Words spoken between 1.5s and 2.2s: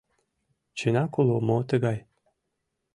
тыгай?»